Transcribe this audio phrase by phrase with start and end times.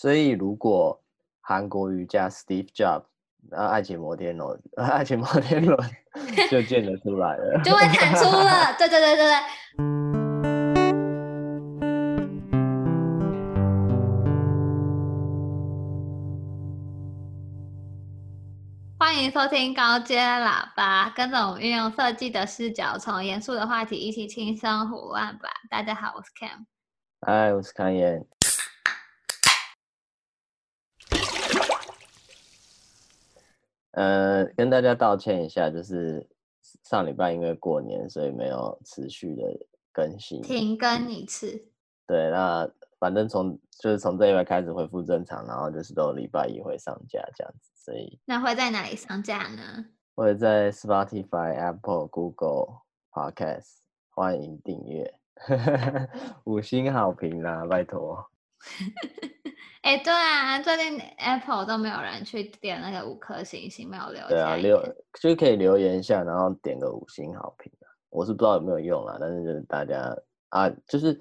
[0.00, 1.02] 所以如果
[1.40, 3.02] 韩国瑜加 Steve Jobs，
[3.50, 5.76] 那爱情摩天轮， 爱情摩天轮
[6.48, 8.72] 就建得出来了，就会弹出了。
[8.78, 9.34] 对对对对对。
[19.00, 25.48] 欢迎收听高阶喇叭，跟着我们运用设计的视角，从严肃的话题一起轻松胡乱吧。
[25.68, 26.66] 大家好，我是 Cam。
[27.26, 28.24] 嗨，我是康彦。
[33.98, 36.24] 呃，跟大家道歉一下，就是
[36.84, 39.42] 上礼拜因为过年，所以没有持续的
[39.92, 41.60] 更新，停更一次。
[42.06, 49.84] 对，那反正从就是从这礼拜开始恢复正常，然后就是都礼拜一会上架这样子，所以那会在哪里上架呢？
[50.14, 53.78] 会在 Spotify、Apple、Google Podcast，
[54.10, 55.12] 欢迎订阅，
[56.46, 58.24] 五星好评啦，拜托。
[59.82, 64.28] 哎、欸，对啊，最近 Apple 都没有人去点那个五颗星星，没有留。
[64.28, 64.82] 对啊，留
[65.20, 67.72] 就可以留言一下，然后点个五星好评。
[68.10, 70.16] 我是不知道有没有用啦，但是就是大家
[70.48, 71.18] 啊，就是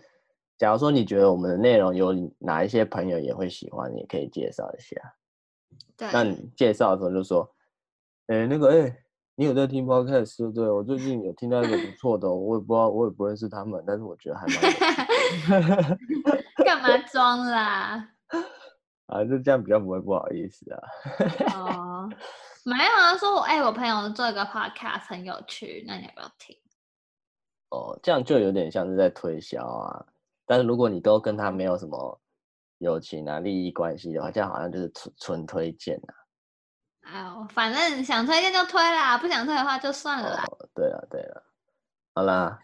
[0.58, 4.95] 假如说你觉得我们的内容有哪一些朋友也会喜欢，你也可以介绍一下。
[5.95, 6.09] 对。
[6.11, 7.50] 那你介绍的时候就说，
[8.28, 9.04] 哎、欸，那个哎、欸，
[9.36, 10.70] 你有在听 Podcast 对不对？
[10.70, 16.00] 我最近有听到一个不错的，我也不知道，我也不认识他们，但是我觉得还蛮。
[16.68, 18.10] 干嘛装啦？
[19.08, 20.82] 啊，就这样比较不会不好意思啊。
[21.56, 22.10] 哦，
[22.66, 26.58] 没有啊，说我哎、欸，我朋友做一个 podcast 很有趣，那你要不要听？
[27.70, 30.06] 哦，这样就有点像是在推销啊。
[30.45, 32.20] 但是如果你都跟他没有什么
[32.80, 36.12] 友情啊、利益关系的话，这样好像就是纯纯推荐啊。
[37.04, 40.44] 哎呦，反正想推荐就推啦，不想推的话就算了啦。
[40.52, 41.44] 哦，对了对了，
[42.14, 42.60] 好啦。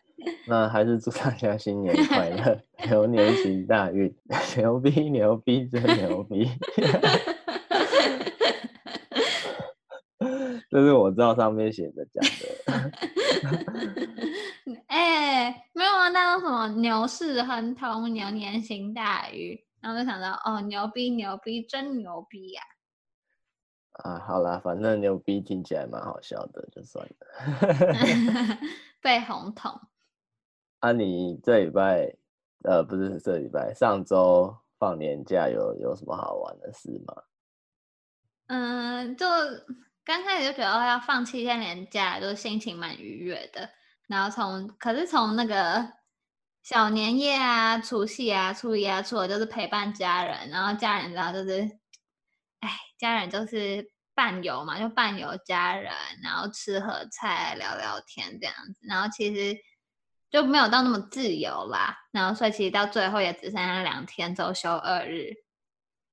[0.48, 4.14] 那还是祝大家新年快乐， 牛年行大运，
[4.58, 6.50] 牛逼牛逼真牛逼！
[10.70, 12.92] 这是我知道上面写的讲的。
[14.88, 22.62] 哎、欸，没有啊，那个什么牛市亨通，牛年行大运，然后就想到哦，牛逼牛逼真牛逼呀、
[23.94, 24.14] 啊！
[24.14, 27.18] 啊，好啦，反正牛逼听起来蛮好笑的，就算了。
[29.02, 29.80] 被红统。
[30.84, 32.14] 啊，你这礼拜，
[32.66, 37.24] 呃，不是这礼拜，上周放年假有有什么好玩的事吗？
[38.48, 39.26] 嗯，就
[40.04, 43.70] 刚开始就觉得要放七天年假，就心情蛮愉悦的。
[44.08, 45.88] 然后从，可是从那个
[46.64, 50.50] 小年夜啊、除夕啊、初一啊、初二，就是陪伴家人。
[50.50, 51.62] 然后家人知道就是，
[52.60, 58.86] 哎，家人就是伴游嘛，就伴游家人，然后吃喝菜、聊聊天这样子。
[58.86, 59.58] 然后其实。
[60.34, 65.32] 就没有到那么自由啦，然后所以其实到最后也只剩下两天周休二日，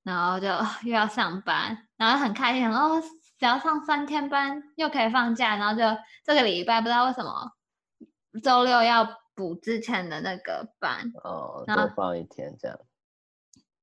[0.02, 0.46] 然后就
[0.86, 3.00] 又要上班，然后很开心，哦，
[3.38, 7.50] 只要上三天班又可以放假，然后就这个礼拜不知道为什么
[8.42, 12.78] 周六要补之前的那个班哦，多放一天这样。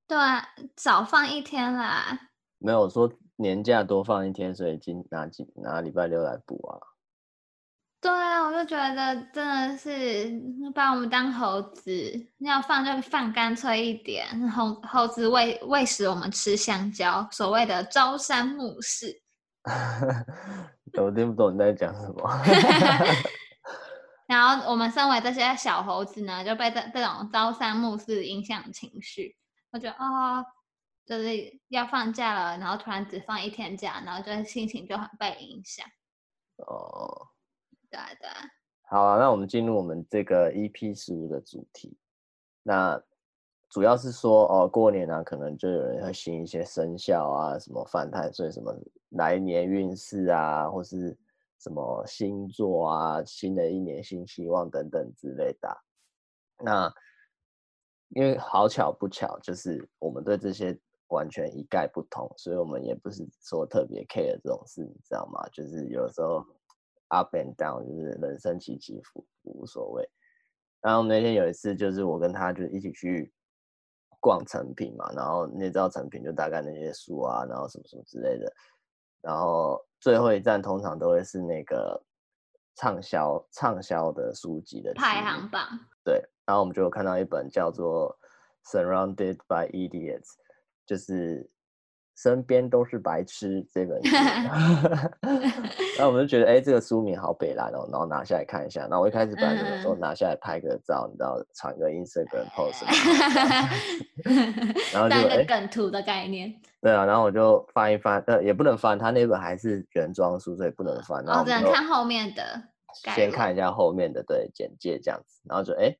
[0.07, 2.29] 对啊，少放一天啦。
[2.59, 6.77] 没有说年假多放一天，所以今拿几拿礼拜六来补啊。
[7.99, 10.31] 对啊，我就觉得真的是
[10.73, 11.91] 把我们当猴子，
[12.37, 14.49] 要放就放干脆一点。
[14.51, 19.21] 猴猴子喂喂食我们吃香蕉，所谓的朝三暮四。
[20.93, 22.43] 我听不懂你在讲什么。
[24.27, 29.35] 然后我们身为这些小猴子呢，就被这这种朝三暮四影响情绪。
[29.71, 30.45] 我觉得哦，
[31.05, 35.85] 就是要放假了，然后突然只放一天假，然后就心情就很被影响。
[36.57, 37.29] 哦。
[37.97, 38.29] 对对，
[38.83, 41.97] 好啊，那我们进入我们这个 EP 十五的主题。
[42.61, 43.01] 那
[43.69, 48.71] 主要是说哦，过年啊，可能就有人会信一些生肖啊，什么犯太岁，什么
[49.09, 51.17] 来年运势啊，或是
[51.59, 55.75] 什么星座啊，新的一年新希望等等之类的。
[56.63, 56.93] 那
[58.09, 65.49] 因为好巧不巧，就是我们对这些完全一概不同，所以我们也不是说特别 care 这种事，你知道吗？
[65.51, 66.45] 就是有时候。
[67.09, 70.09] Up and down 就是人生起起伏伏无所谓。
[70.81, 73.33] 然后那天有一次，就是我跟他就一起去
[74.19, 78.51] 逛成品嘛，然后你也知道诚品就大概那些书啊，然后什么什么之类的。
[79.21, 82.01] 然后最后一站通常都会是那个
[82.75, 85.67] 畅销畅销的书籍的排行榜。
[86.03, 88.17] 对，然后我们就有看到一本叫做
[88.71, 90.21] 《Surrounded by Idiots》，
[90.85, 91.49] 就是
[92.17, 94.15] 身边都是白痴这本书，
[95.99, 98.81] 然后我们就觉得，哎、欸，这个书名好北烂哦，然后拿下来看一下。
[98.81, 102.83] 然后我一开始本来想说拿下来拍个照，你知道，传个 Instagram post，
[104.91, 106.59] 然后就一个梗图的概念、欸。
[106.81, 111.23] 对啊，然后我就翻一翻，呃，也不能翻，他那本还是原装书，所以不能翻。
[111.23, 112.43] 然后只能看后面的。
[113.13, 115.99] 先看一下后面的对简介这样子，然后就哎、欸，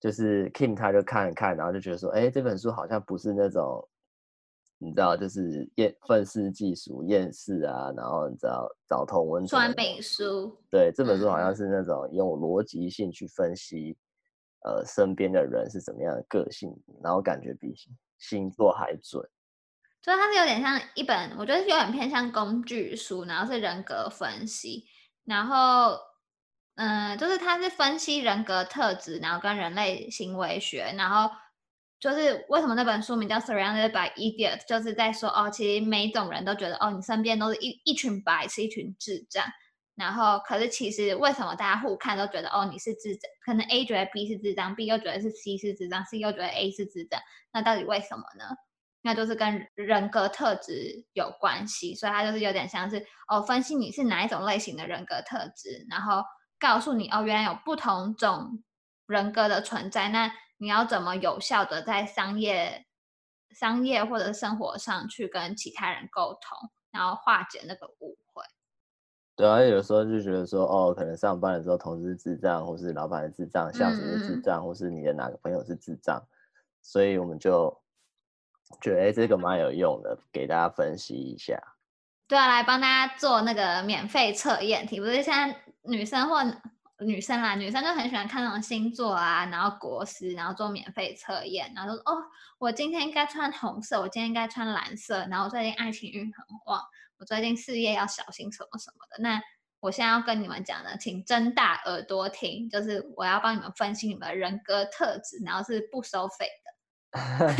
[0.00, 3.86] 就是 Kim 他就看一看，然后就觉得说，哎、欸，这本书好像不是那种。
[4.78, 9.58] 你知道，就是厌愤世嫉俗、厌世啊，然后你知道找同温层。
[9.58, 10.54] 酸民书。
[10.70, 13.96] 对，这本书好像是那种用逻辑性去分析，
[14.66, 17.72] 嗯、呃，身边的人是怎么样的个性，然后感觉比
[18.18, 19.22] 星座还准。
[20.02, 24.84] 所以它是有点像一本，我觉得是有点偏向工具书，然后是人格分析，
[25.24, 25.96] 然后
[26.74, 31.34] 嗯、呃，就是它是分析人格特质，然后跟人类行为学，然后。
[32.00, 39.44] 就是为什么那本书名叫《Surrounded by Idiots》，就是在说哦，其实每一种人都觉得哦，你身边都是一一群白痴，一群智障。
[39.96, 43.30] 然后，可是其实为什么大家互看都觉得哦，你是智障？
[43.46, 47.20] 可能 A 觉得 B 是智障，B 又觉得是 C 是智障，C 又觉得 A 是智障。
[47.52, 48.44] 那到底为什么呢？
[49.02, 51.94] 那就是跟人格特质有关系。
[51.94, 56.24] 所以它就是有点像是哦，分析你是哪一种类型的人格特质，然后
[56.58, 58.64] 告诉你哦，原来有不同种
[59.06, 60.08] 人格的存在。
[60.08, 62.86] 那你要怎么有效的在商业、
[63.50, 68.42] 商业或者生活上去跟其他人沟通，然后化解那个误会？
[69.36, 76.24] 对啊，有时候就觉得说，哦，可能上班的时候同事是智障，或是老板是智障，下属是智障，嗯、或是你的哪个朋友是智障，
[76.80, 77.82] 所以我们就
[78.80, 81.60] 觉得，哎，这个蛮有用的，给大家分析一下。
[82.28, 86.36] 对啊，来帮大家做那个免费测验题，不是现在女生或。
[87.04, 92.22] 女生啦，女生就很喜欢看那种星座啊，然后国师，然后做免费测验，然后说哦，
[92.58, 96.80] 我今天应该穿红色，我今天应该穿蓝色，然后我最近爱情运很旺，
[97.18, 99.22] 我最近事业要小心什么什么的。
[99.22, 99.40] 那
[99.80, 107.54] 我现在要跟你们讲的，请睁大耳朵听，就是我要帮你们分析你们的人格特质，然后是不收费的。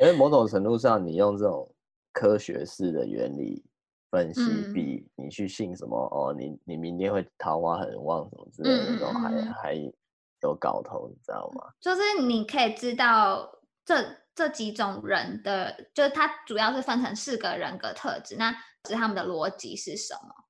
[0.00, 1.74] 因为某种程度上，你用这种
[2.12, 3.64] 科学式的原理。
[4.10, 4.40] 分析
[4.72, 11.72] 比你去信什么、嗯、哦，你你明天会桃花很旺什么之类的那种还、嗯、还有搞头，你知道吗？
[11.80, 13.50] 就是你可以知道
[13.84, 13.96] 这
[14.34, 18.52] 这几种人的，就是它主要是分成四个人格特质，那
[18.88, 20.44] 是他们的逻辑是什么？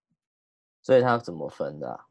[0.82, 2.04] 所以它怎么分的、啊？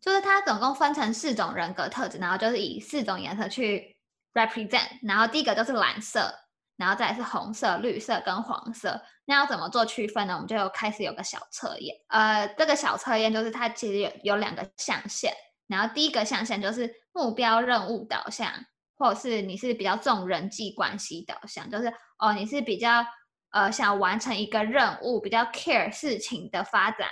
[0.00, 3.96] 就是它总共分成四种人格特质，然后就是以四种颜色去
[4.34, 6.43] represent，然后第一个就是蓝色。
[6.76, 10.34] 然后再是红色、绿色跟黄色，那要怎么做区分呢？
[10.34, 11.94] 我们就开始有个小测验。
[12.08, 15.32] 呃，这个小测验就是它其实有有两个象限，
[15.66, 18.52] 然后第一个象限就是目标任务导向，
[18.96, 23.06] 或者是你是比较重人际关系导向，就是哦你是比较
[23.50, 27.08] 呃想完成一个任务，比较 care 事情的发展，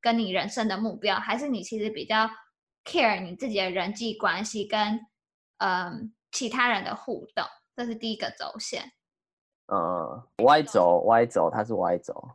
[0.00, 2.30] 跟你人生的目标，还是你其实比较
[2.84, 5.00] care 你自己的人际关系跟
[5.58, 7.44] 嗯、其他人的互动。
[7.76, 8.90] 这是第一个轴线，
[9.66, 12.30] 嗯，Y 轴，Y 轴，它是 Y 轴，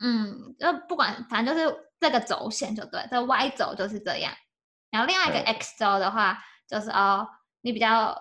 [0.00, 4.32] 嗯，就不管，反正就是这个轴线就对，这 Y 轴就是这样。
[4.90, 7.28] 然后另外一个 X 轴的话，就是哦，
[7.60, 8.16] 你比较，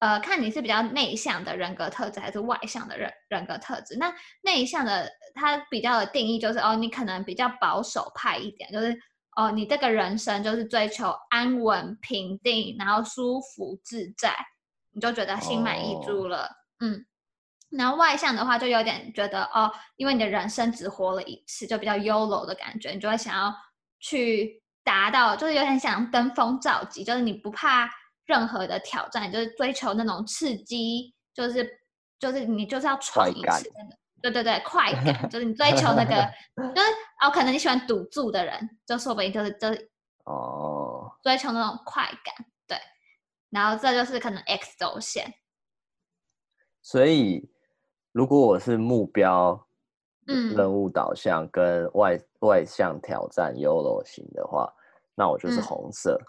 [0.00, 3.96] 呃，看你是比较内向的人格特质，还是外向的人人格特质。
[3.96, 4.12] 那
[4.42, 8.98] 内向的，它比较的定义就是哦，你可能比较保守派一点，就是
[9.36, 14.34] 哦，你这个人生就是追求安稳、平定，然后舒服自在。
[14.96, 16.38] 你就觉得心满意足了
[16.80, 16.90] ，oh.
[16.90, 17.04] 嗯，
[17.68, 23.54] 然后外向的话就有点觉得哦，因为你的人生只活了一次，就比较 YOLO 的感觉，你就会想要
[24.00, 27.86] 去达到，就是有点想登峰造极，就是你不怕
[28.24, 31.68] 任何的挑战，就是追求那种刺激，就是
[32.18, 33.70] 就是你就是要闯一次，
[34.22, 36.14] 对对对，快感，就是你追求那个，
[36.74, 36.88] 就是
[37.20, 39.90] 哦，可能你喜欢赌注的人，就说不定就是就是
[40.24, 42.46] 哦，追求那种快感。
[43.50, 43.62] Oh.
[43.62, 45.32] 然后这就是可能 X 轴线，
[46.82, 47.48] 所以
[48.12, 49.66] 如果我是目标、
[50.26, 54.68] 嗯任务导向跟外、嗯、外向挑战 YOLO 型的话，
[55.14, 56.18] 那我就是红色。
[56.20, 56.26] 嗯、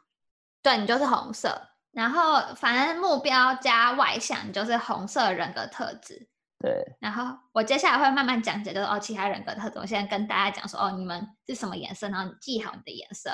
[0.62, 1.60] 对，你就是红色。
[1.92, 6.30] 然后反正目标加外向，你就是红色人格特质。
[6.60, 6.86] 对。
[7.00, 9.80] 然后我接下来会慢慢讲解，就是哦，其他人格特质。
[9.80, 13.32] 我现在跟大家讲说，哦，你们是什么颜色，然后你记好你的颜色。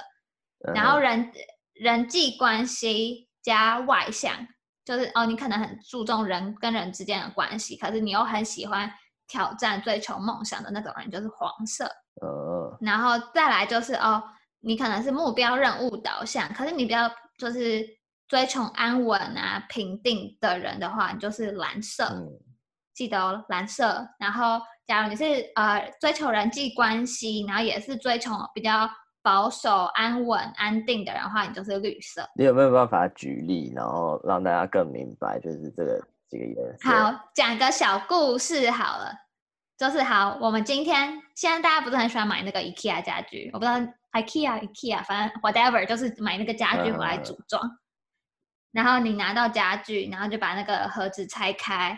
[0.65, 1.29] 嗯、然后人
[1.73, 3.27] 人际关系。
[3.43, 4.33] 加外向
[4.85, 8.91] 就是哦，你可能很注重人跟人之间的关系，可是你又很喜欢
[9.27, 11.85] 挑战、追求梦想的那种人，就是黄色。
[12.21, 14.21] 呃，然后再来就是哦，
[14.59, 17.85] 你可能是目标任务导向，可是你比较就是
[18.27, 22.05] 追求安稳啊、平定的人的话，你就是蓝色。
[22.05, 22.27] 嗯，
[22.93, 24.05] 记得哦，蓝色。
[24.19, 25.23] 然后，假如你是
[25.55, 28.89] 呃追求人际关系，然后也是追求比较
[29.23, 32.29] 保守、安稳、安定的人的话，你就是绿色。
[32.35, 36.89] 你有没有办法举例，然后让大家更明白，就是这个这个颜色？
[36.89, 39.11] 好，讲个小故事好了，
[39.77, 43.77] 就是好，我们今天现在大家不是很喜欢买那个 IKEA 家具，我不知道
[44.11, 47.65] IKEA IKEA，反正 whatever，就是买那个家具回来组装。
[47.65, 47.79] 嗯
[48.73, 51.95] 然后你拿到家具，然后就把那个盒子拆开，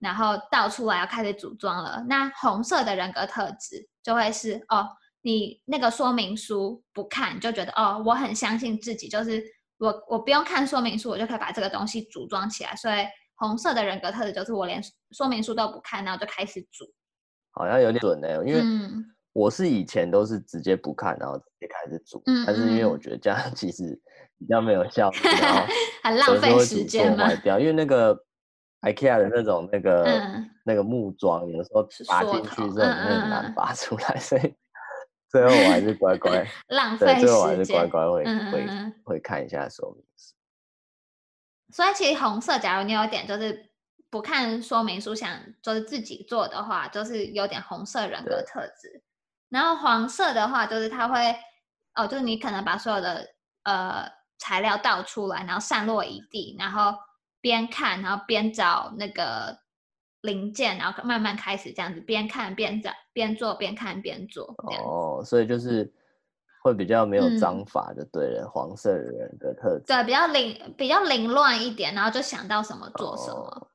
[0.00, 2.04] 然后倒出来要开始组装了。
[2.08, 4.88] 那红色的人格特质就会是哦，
[5.22, 9.42] 你那个说明书不看就觉得哦，我很相信自己，就是
[9.78, 12.74] 我我不用看说明书，我就可以把这个东西组装起来。
[12.76, 16.84] 所以红色的人格特质就是我连说明书都不看，然后就开始组。
[17.52, 18.62] 好像有点准呢，因为
[19.32, 24.00] 我是以前都是直接不看，然后直接开始组，嗯、但是因为我觉得这样其实。
[24.40, 25.66] 比较没有效，然后
[26.02, 27.30] 很浪费时间嘛。
[27.42, 28.18] 掉，因为那个
[28.80, 34.54] IKEA 的那种那个、嗯、那个木桩，有时候拔进去之后很难拔出来，所以
[35.30, 37.20] 最后我还是乖乖 浪费时间。
[37.20, 38.52] 最后我还是乖乖会嗯嗯
[39.04, 40.34] 会会看一下说明书。
[41.72, 43.70] 所以其实红色，假如你有点就是
[44.10, 49.02] 不看说明书，想就是自己做的话，就是有点红色人格特质。
[49.48, 51.36] 然后黄色的话，就是他会
[51.94, 53.26] 哦，就是你可能把所有的
[53.62, 54.20] 呃。
[54.42, 56.94] 材料倒出来，然后散落一地，然后
[57.42, 59.54] 边看，然后边找那个
[60.22, 64.54] 零件，然后慢慢开始这样子，边看边找，边做边看边做。
[64.84, 65.92] 哦，所以就是
[66.62, 69.84] 会比较没有章法的，对了，嗯、黄色人的特质。
[69.86, 73.68] 对，比较凌比较凌乱一点，然后就想到什么做什么，哦、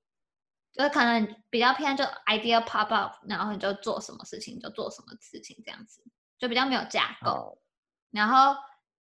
[0.73, 6.01] 就是可能比较偏就 idea pop up，然后你就做什么事情就做什么事情这样子，
[6.37, 7.57] 就比较没有架构，哦、
[8.11, 8.55] 然后。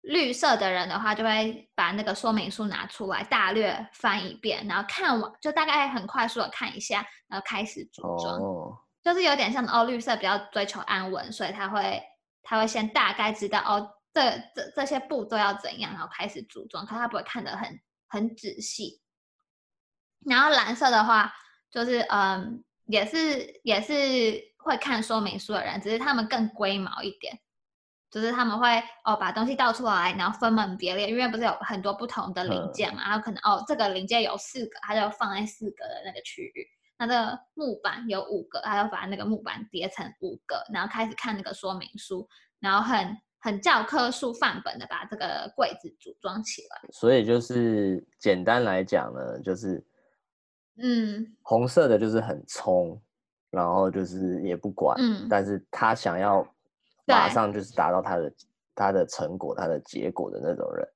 [0.04, 8.38] 绿色的人的话，就会把那个说明书拿出来，大略翻一遍，然后看完就大概很快速的看一下，然后开始组装。
[8.38, 8.74] Oh.
[9.02, 12.02] 就是有点像哦，绿色比较追求安稳，所以他会
[12.42, 19.02] 他会先大概知道哦，这这这些步骤要怎样，然后开始组装，可他不会看得很很仔细。
[20.26, 21.34] 然后蓝色的话，
[21.72, 23.94] 就是嗯，也是也是
[24.58, 27.40] 会看说明书的人，只是他们更龟毛一点。
[28.13, 28.67] 就是他们会
[29.03, 36.67] 哦把东西倒出来，然后分门别类，因为不是有很多不同的零件嘛，嗯、然后可能哦这个零件有四个，他就放在四个的那个区域。
[37.00, 42.25] 那个木板有五个，他就把那个木板叠成五个，然后开始看那个说明书，
[42.60, 46.89] 然后很很教科书范本的把这个柜子组装起来。
[46.91, 49.84] 所以就是简单来讲呢，就是
[50.77, 53.01] 嗯，红色的就是很冲，
[53.50, 56.48] 然后就是也不管，嗯，但是他想要。
[57.06, 58.34] 马上就是达到他的
[58.74, 60.88] 他的成果，他的结果的那种人，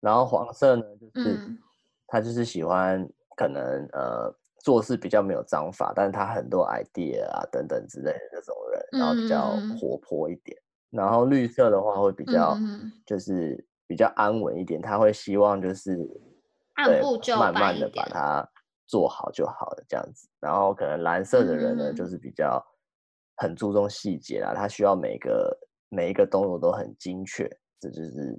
[0.00, 1.58] 然后黄色呢，就是、嗯、
[2.06, 3.62] 他就是喜欢可能
[3.92, 10.56] 呃做事比较没有章法，但是他很多 idea 啊等等之类的那种人，然后比较活泼一点。
[10.92, 12.56] 嗯、然后绿色的话会比较
[13.04, 15.98] 就是比较安稳一点，他会希望就是
[16.74, 18.48] 按部就班，慢慢的把它
[18.86, 20.26] 做好就好了这样子。
[20.40, 22.64] 然后可能蓝色的人呢，嗯、就是比较。
[23.42, 27.48] 很注重细节啦，他需要每个每一个动作都很精确。
[27.80, 28.38] 这就是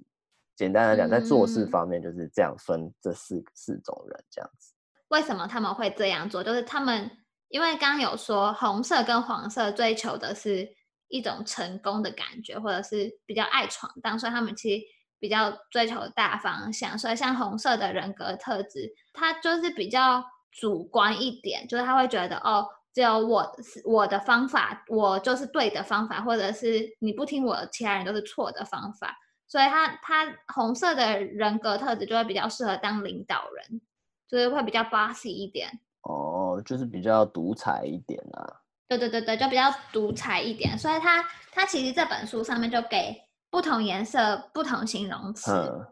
[0.55, 4.75] 简单来讲，在做事方面就是这样分这四、嗯、四种人这样子。
[5.07, 6.43] 为什么他们会这样做？
[6.43, 7.09] 就是他们
[7.47, 10.69] 因为刚刚有说红色跟黄色追求的是
[11.07, 14.85] 一种成功的感觉，或者是比较爱闯荡，所以他们其实
[15.19, 16.95] 比较追求大方向。
[16.95, 22.67] 所以像红色的人格特质，他就是比较主观一点，就是他会觉得哦。
[22.93, 29.17] 只有我是我的方法，我就是对的方法，或者是你不听我，其他人都是错的方法。
[29.47, 33.81] 所以他他红色的人格特质就会比较适合当领导人，
[34.27, 35.69] 就是会比较 bossy 一点。
[36.03, 38.61] 哦，就是比较独裁一点啊。
[38.87, 40.77] 对对对对，就比较独裁一点。
[40.77, 43.15] 所以他他其实这本书上面就给
[43.49, 45.87] 不同颜色不同形容词，嗯、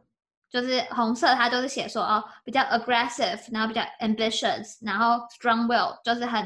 [0.50, 6.46] 就是红色它就是写说哦比较 aggressive，然后比较 ambitious，然后 strong will 就是很。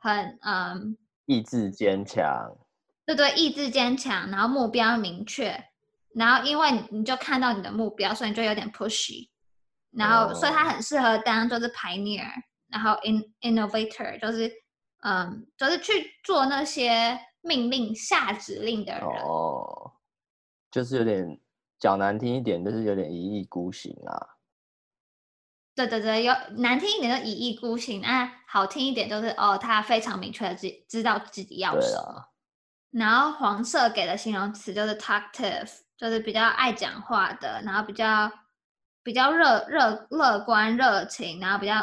[0.00, 2.56] 很嗯，意志坚强，
[3.04, 5.62] 对对，意志坚强，然后目标明确，
[6.14, 9.28] 然后因为你就看到你的目标，所以你就有点 pushy，
[9.92, 12.26] 然后、哦、所以他很适合当就是 pioneer，
[12.68, 14.50] 然后 in innovator，就是
[15.02, 15.92] 嗯，就是去
[16.24, 19.92] 做那些命令下指令的人，哦，
[20.70, 21.38] 就是有点
[21.78, 24.36] 讲难听一点，就是有点一意孤行啊。
[25.86, 32.24] 对对对，有难听一点就一意孤行，啊，好听一点就是哦，他非常明确的知知道自己要什么。
[32.90, 38.30] 然后黄色给的形容词就是 talkative，就是比较爱讲话的，然后比较
[39.02, 41.74] 比较热热乐观热情，然后比较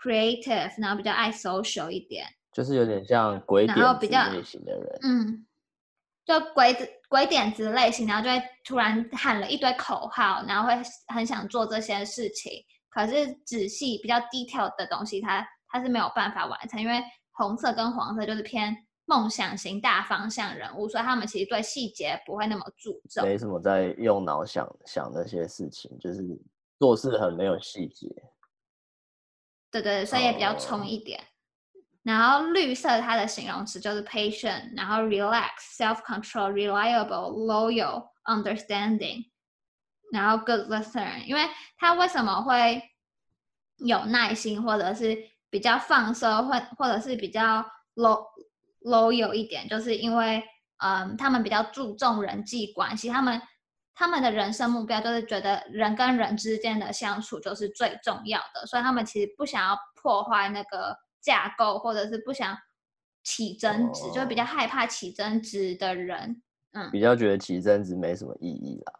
[0.00, 5.46] creative，然后比较爱 social 一点，就是有点像鬼点子类型的人，嗯，
[6.24, 26.22] 就鬼鬼点子类型，然后就会突然喊了一堆口号，然后会很想做这些事情，可是仔细比较 detail 的东西，它它是没有办法完成，因为红色跟黄色就是偏梦想型大方向人物，所以他们其实对细节不会那么注重，没什么在用脑想想那些事情，就是
[26.78, 28.08] 做事很没有细节。
[29.70, 31.18] 对对，所以也比较冲一点。
[31.18, 31.28] Oh.
[32.04, 39.24] 然后绿色它的形容词就是 patient，然后 relax、self-control、reliable、loyal、understanding，
[40.14, 41.22] 然后 good listener。
[41.26, 41.42] 因为
[41.76, 42.82] 他为什么会
[43.76, 45.18] 有耐心，或者是
[45.50, 47.62] 比较放松，或或者是比较
[47.96, 48.24] low
[48.82, 50.42] loyal 一点，就是因为
[50.78, 53.42] 嗯，他们比较注重人际关系，他们。
[53.96, 62.58] 他们的人生目标就是觉得人跟人之间的相处就是最重要的，所以他们其实不想要破坏那个架构，或者是不想
[63.22, 66.42] 起争执，哦、就比较害怕起争执的人，
[66.72, 68.92] 嗯，比较觉得起争执没什么意义啦。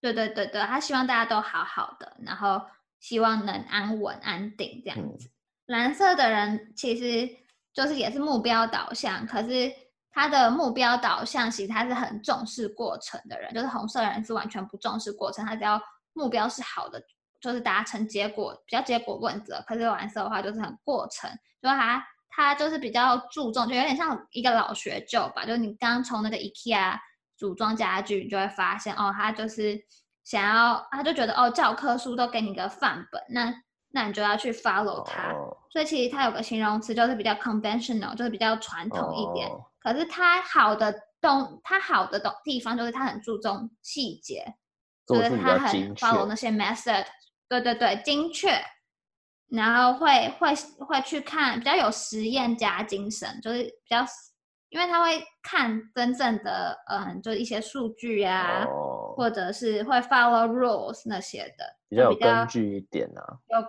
[0.00, 2.60] 对对对对，他希望大家都好好的，然后
[2.98, 5.28] 希望能安稳安定这样子。
[5.28, 5.30] 嗯、
[5.66, 7.28] 蓝色的人其实
[7.72, 9.72] 就是也是目标导向，可是。
[10.12, 15.80] 他的目标导向，其实他是很重视过程的人，就是红色人是完全不重视过程，他只要
[16.14, 17.00] 目标是好的，
[17.40, 19.62] 就是达成结果，比较结果论责。
[19.68, 21.30] 可是蓝色的话就是很过程，
[21.62, 25.44] 就是他他就是比较注重，就有点像一个老学究吧。
[25.44, 26.98] 就是你刚从那个 IKEA
[27.40, 29.82] 组装家具，你就会发现哦，他就是
[30.22, 33.50] 想要，他就觉得哦，教科书都给你个范本，那
[33.92, 35.32] 那你就要去 follow 他。
[35.32, 35.56] Oh.
[35.70, 39.48] 所以其实他有个形容词就是比较 conventional，就是比较传统一点。
[39.48, 39.62] Oh.
[39.80, 44.44] 可是他好的东，他好的东地方就是他很注重细节，
[45.06, 47.06] 就是他很 follow 那些 method，
[47.48, 48.62] 对对对，精确，
[49.48, 50.54] 然后会会
[50.84, 54.04] 会去看比较有实验家精神，就是比较，
[54.70, 63.66] 因为他会看真正的，嗯，就一些数据啊，哦、或者是会 follow rules 那些的，比较有根据一点啊，有，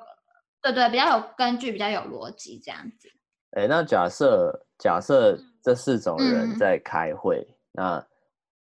[0.62, 3.08] 对对，比较有根据，比较有逻辑这样子。
[3.52, 5.38] 哎，那假设假设。
[5.64, 8.08] 这四种人在开会，嗯、那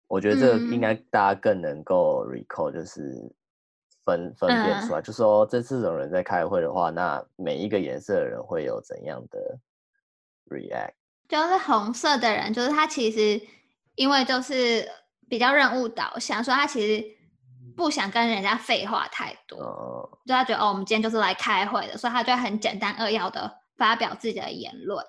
[0.10, 3.34] 我觉得这个应该大家更能够 recall，就是
[4.04, 9.58] 分分辨出来，嗯、就说这四种人在开会的话，那每一个颜色的人会有怎样的
[10.50, 10.92] react？
[11.28, 13.42] 就是红色的人，就是他其实
[13.96, 14.88] 因为就是
[15.30, 17.04] 比较任务导向，所以他其实
[17.76, 25.04] 不想跟人家废话太多，嗯、就他觉得哦，我们今天就是来开会的，所以他就很简单扼要的发表自己的言论。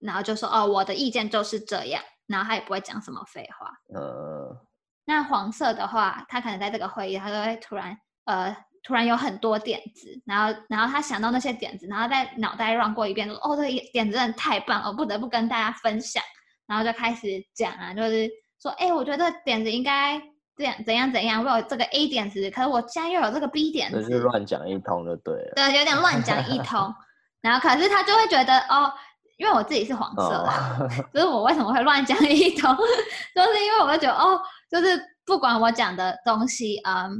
[0.00, 3.70] 然后就说哦，我的意见就是这样，然后他也不会讲什么废话。
[3.98, 4.66] 呃，
[5.06, 16.22] 那黄色的话，他可能在这个会议，他就会突然呃，突然有很多点子，然后然后他想到那些点子，然后在脑袋 run 过一遍，说哦，这个点子真的太棒了，我不得不跟大家分享。
[16.66, 18.30] 然后就开始讲啊，就是
[18.62, 20.20] 说，哎，我觉得点子应该
[20.56, 25.52] 这样怎样怎样，我有这个 A 点子，可是我现在又有这个 B 点子，就是乱讲一通就对了。
[25.56, 26.94] 对，有点乱讲一通。
[27.42, 28.92] 然后可是他就会觉得哦。
[29.36, 30.88] 因为我自己是黄色的，oh.
[31.12, 32.72] 就是我为什么会乱讲一通，
[33.34, 37.10] 就是因为我会觉得哦，就是不管我讲的东西，嗯，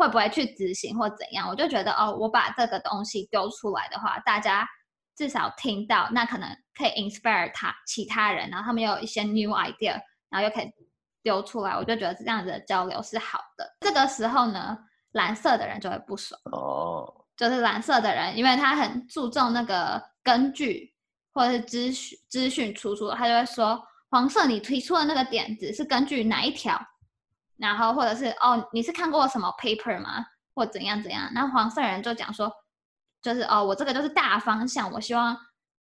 [0.00, 4.66] 会不会去执行或怎样，我就觉得哦，我把这个东西丢出来的话，大家
[5.14, 10.72] 至少听到，那可能可以 inspire 他其他人，然后他们又有一些 new idea，然后又可以
[11.22, 13.76] 丢出来，我就觉得这样子的交流是好的。
[13.80, 14.78] 这个时候呢，
[15.12, 17.14] 蓝色的人就会不爽哦，oh.
[17.36, 20.90] 就是蓝色的人，因为他很注重那个根据。
[21.32, 26.76] 或者是资讯资讯出处，他就会说黄色，你提出的那个点子是根据哪一条？
[27.60, 30.24] 然后或者是哦，你是看过什么 paper 吗？
[30.54, 31.30] 或怎样怎样？
[31.32, 32.50] 那黄色人就讲说，
[33.22, 35.36] 就是哦，我这个就是大方向，我希望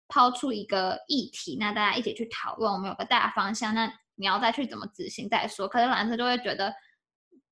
[0.06, 5.66] 抛出一个议题，那大家一起去讨论，我们有个大方向，那你要再去怎么执行再说。
[5.66, 6.74] 可是蓝色就会觉得，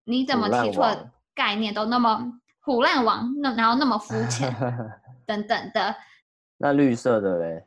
[0.04, 4.54] 你怎么提出的概念都那么虎烂王，那然后那么肤浅
[5.26, 5.96] 等等的。
[6.59, 7.66] 那绿色的嘞？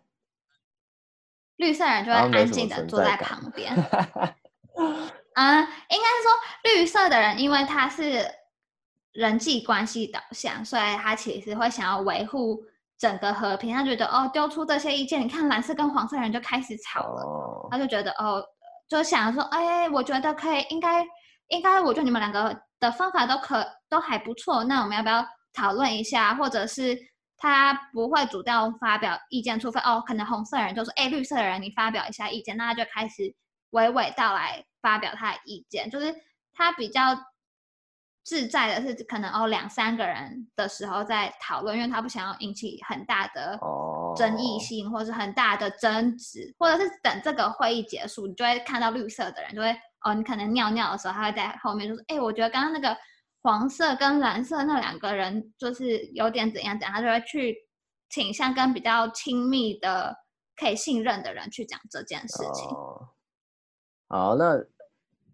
[1.57, 3.73] 绿色人就会安静的坐在旁边。
[5.35, 6.31] 嗯，应该是说
[6.63, 8.25] 绿色的人，因为他是
[9.13, 12.63] 人际关系导向，所以他其实会想要维护
[12.97, 13.73] 整个和平。
[13.73, 17.23] 他觉得哦，丢出这些意见，你看蓝色跟黄色人就开始吵了。
[17.23, 17.71] Oh.
[17.71, 18.43] 他就觉得哦，
[18.87, 21.05] 就想说，哎，我觉得可以，应该
[21.47, 24.63] 应该，我觉得你们两个的方法都可都还不错。
[24.63, 26.97] 那我们要不要讨论一下，或者是？
[27.35, 33.23] 他不会主动发表意见，除非哦，可能红色人就说：“哎，绿色的人，你发表一下意见。”那他就开始
[33.71, 36.13] 娓娓道来发表他的意见，就是
[36.53, 37.17] 他比较
[38.23, 43.59] 自在的是可能哦两三个人的时候在讨论，因为他不想要引起很大的
[44.15, 52.95] 争议性，或者是很大的争执，或者是等这个会议结束，你就会看到绿色的人就会哦，你可能尿尿的时候，他会在后面就说，哎，我觉得刚刚那个
[53.41, 57.57] 黄色跟蓝色那两个人就是有点怎样怎样，他就会去
[58.09, 60.15] 倾向跟比较亲密的
[60.55, 62.69] 可以信任的人去讲这件事情。
[62.69, 63.09] 哦、
[64.07, 64.65] 好，那。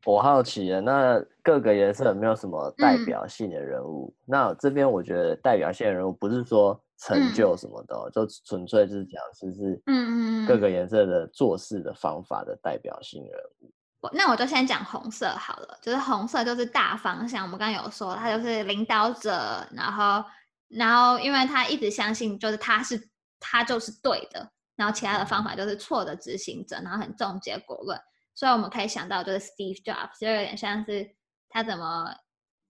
[0.06, 4.14] 我好奇了，那各个颜色有没有什么代表性的人物？
[4.20, 13.32] 嗯、那这边我觉得代表性的人物不是说成就什么的，嗯、就纯粹就是讲就是嗯嗯各个颜色的做事的方法的代表性人
[13.62, 13.72] 物。
[14.14, 20.24] 那我就先讲红色好了，就是红色就是大方向，我们刚刚有说他就是领导者，然后
[20.70, 23.10] 然后因为他一直相信就是他是
[23.40, 28.00] 他就是对的，然后其他的方法就是错的执行者，然后很重结果论。
[28.40, 31.14] 所以我们可以想到，就是 Steve Jobs 就有点像是
[31.50, 32.06] 他怎么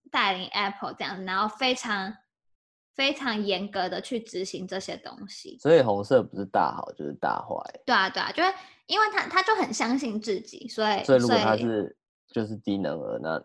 [0.10, 2.12] 带领 Apple 这样子，然后非常
[2.96, 5.60] 非常严格的去执行这些东西。
[5.60, 7.56] 所以红色不是大好就是大坏。
[7.86, 8.52] 对啊，对啊，就是
[8.88, 11.96] 因为他他就很相信自己，所以所以如果他是
[12.34, 13.40] 就是低能儿，那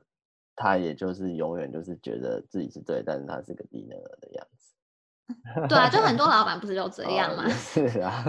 [0.57, 5.69] 他也就是永远就是觉得自己是对，但是他是个低能儿的样子。
[5.69, 7.45] 对啊，就很多 老板不是就这样吗？
[7.45, 8.25] 哦、是啊。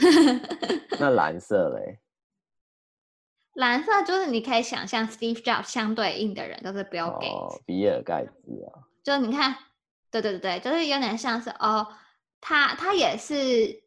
[0.98, 2.00] 那蓝色嘞？
[3.54, 8.86] 蓝色就是你可以想象 Steve Jobs 相对应的人，就是 Bill Gates，哦、比尔盖茨啊。
[9.02, 9.56] 就你看，
[10.10, 11.86] 对对对对，就是有点像是哦，
[12.40, 13.82] 他他也是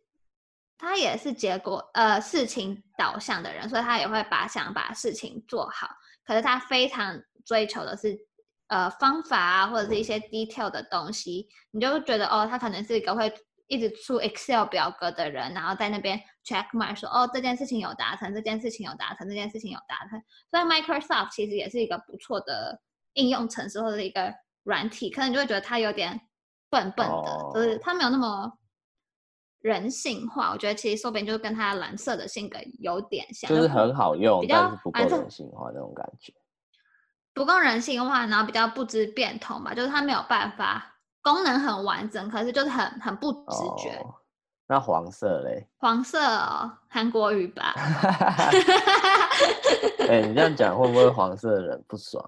[0.78, 5.88] 他也是结果呃事情导向的人，所以他也会把想把事情做好。
[6.26, 8.18] 可是他非常追求的是
[8.68, 13.34] 呃方法啊，或者是一些 detail 的东西，你就觉得哦，他可能是一个会
[13.68, 16.22] 一直出 Excel 表格的人，然后在那边。
[16.46, 20.22] check mark 说哦，这件事情有达成，这件事情有达成，这件事情有达成。
[20.52, 22.78] 所以 Microsoft 其实也是一个不错的
[23.14, 24.30] 应用程式或者一个
[24.64, 26.20] 软体，可能你就会觉得它有点
[26.70, 28.52] 笨笨的，哦、就是它没有那么
[29.62, 30.52] 人性化。
[30.52, 36.34] 我觉得其实说不定就是跟它蓝色的性格有点像，就是很好用，比较不够人性化那种感觉，
[37.34, 40.93] 不够人性化，然后比较不知变通吧，就是它没有办法，
[41.24, 43.96] 功能很完整，可是就是很很不直觉。
[44.04, 44.14] 哦
[44.66, 45.68] 那黄色嘞？
[45.78, 47.74] 黄色哦，韩国语吧。
[50.08, 52.24] 哎、欸，你这样讲会不会黄色的人不爽？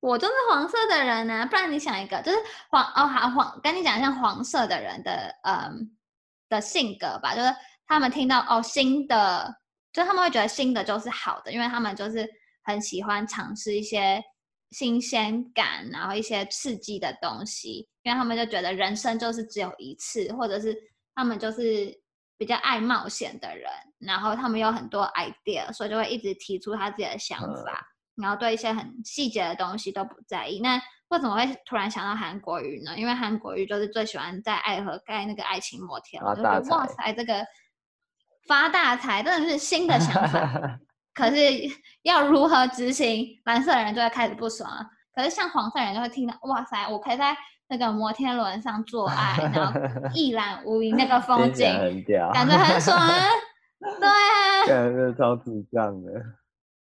[0.00, 2.38] 我就是黄色的人呢、啊，不然你想一个，就是
[2.70, 5.94] 黄哦，好黄，跟你讲一下黄色的人的嗯
[6.48, 7.54] 的性格吧，就是
[7.86, 9.54] 他们听到哦新的，
[9.92, 12.26] 就他们会觉得新的就是好的，因为他们就是
[12.64, 14.20] 很喜欢尝试一些
[14.74, 20.76] 新鲜感，然后一些刺激的东西，因为他们就觉得人生就是只有一次，或者是。
[21.16, 21.96] 他们就是
[22.36, 30.58] 比较爱冒险的人，然后他们有很多 idea，所以就会一直提出他自己的想法，嗯、然后对一些很细节的东西都不在意。
[30.58, 30.74] 那
[31.10, 32.98] 为什么会突然想到韩国瑜呢？
[32.98, 37.46] 因为韩国瑜就是最喜欢在爱河盖那个爱情摩天轮，就觉得哇塞，这个
[38.48, 40.80] 发大财真的是新的想法。
[41.14, 41.36] 可是
[42.02, 44.86] 要如何执行，蓝色的人就会开始不爽了。
[45.14, 47.36] 可是像黄色人就会听到哇塞，我可以在。
[47.66, 49.80] 那个摩天轮上做爱，然后
[50.12, 51.64] 一览无遗那个风景，
[52.34, 53.26] 感觉很 爽啊！
[53.80, 56.12] 对啊，感觉超智障的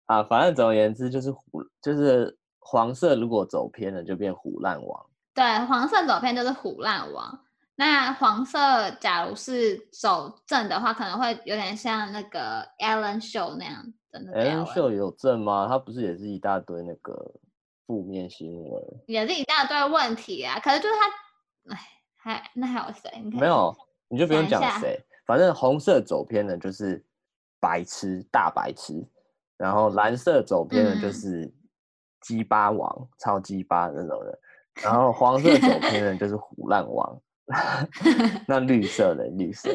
[0.06, 0.24] 啊！
[0.24, 5.06] 反正总而言之就是虎，就是黄色如果走偏了就变虎烂王。
[5.32, 7.40] 对，黄色走偏就是虎烂王。
[7.76, 14.64] 那黄色假如是走正的话，可能会有点像那个 Alan Show 那样的那个 Ellen。
[14.64, 15.66] Ellen Show 有正吗？
[15.68, 17.32] 他不是也是一大堆那个。
[17.84, 21.80] 负面新闻也是一大堆问题啊，可是就是他，哎，
[22.16, 23.20] 还那还有谁？
[23.22, 23.74] 没有，
[24.08, 27.04] 你就不用讲谁，反正红色走偏的就是
[27.60, 29.04] 白痴大白痴，
[29.58, 31.52] 然后蓝色走偏的就是
[32.20, 34.38] 鸡巴王、嗯、超鸡巴那种人，
[34.82, 37.20] 然后黄色走偏的就是虎烂王，
[38.46, 39.68] 那绿色的绿色，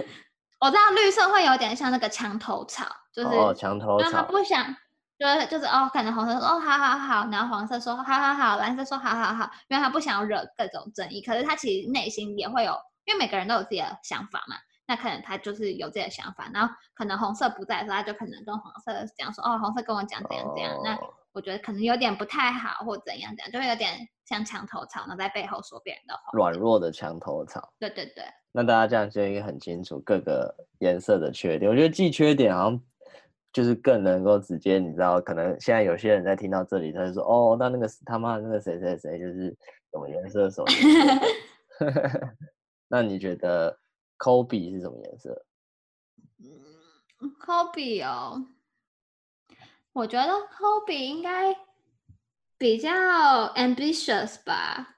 [0.60, 4.76] 我知道绿色会有点像那个墙头草，就是哦墙头草，他不想。
[5.20, 20.96] 就是就是哦，可能红色说哦，好好好，然后黄色说好好好，蓝色说好好好，因为他不想要惹各种争议，可是他其实内心也会有，因为每个人都有自己的想法嘛，那可能他就是有自己的想法，然后可能红色不在的时候，他就可能跟黄色讲说哦，红色跟我讲怎样怎样，那
[21.34, 27.74] 我觉得可能有点不太好或怎样怎样，就会有点像墙头草，然后在背后说别人的话，软弱的墙头草。
[27.80, 28.24] 对对对，
[28.58, 32.82] 那大家这样就应该很清楚各个颜色的缺点，我觉得记缺点好像。
[33.54, 39.50] 就是更能够直接，你知道，可能现在有些人在听到这里，他就说：“哦，那那个他妈的那个谁谁谁，就是
[39.92, 40.76] 什么颜色的手机。
[42.88, 43.76] ”那你觉得
[44.20, 45.46] Kobe 是什么颜色？
[46.40, 48.46] 嗯，Kobe 哦，
[49.94, 51.56] 我觉得 Kobe 应该
[52.60, 52.92] 比较
[53.56, 54.97] ambitious 吧。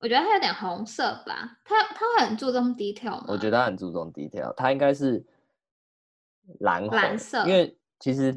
[0.00, 1.58] 我觉得它有点红色吧。
[1.64, 3.26] 它它会很注重 detail 吗？
[3.28, 4.52] 我觉得他很注重 detail。
[4.54, 5.24] 它应该是
[6.60, 8.34] 蓝蓝色，因为其实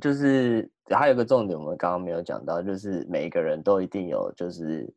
[0.00, 4.92] 就是还有一个重点，我们刚刚没有讲到，就是每一个人都一定有，就是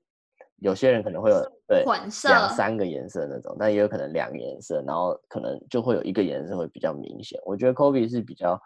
[0.58, 7.40] 有些人可能会有对混色两三个颜色那种，但也有可能两个颜色，然后可能就会有一个颜色会比较明显。
[7.46, 8.62] 我觉得 Kobe 是比较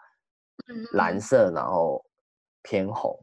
[0.94, 2.04] 蓝色，然后
[2.62, 3.16] 偏红。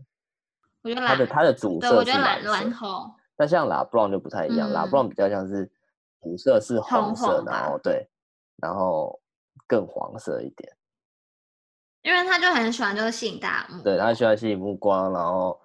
[0.84, 3.14] 我觉得它的他的主色是我觉得蓝蓝红。
[3.42, 5.68] 那像 LeBron 就不太一样，嗯，LeBron 比较像是
[6.22, 8.08] 主色是红色，红红然后对，
[8.58, 9.20] 然后
[9.66, 10.72] 更黄色一点。
[12.04, 15.60] 因为他就很喜欢就是吸引大家目光，对，他喜欢吸引目光，然后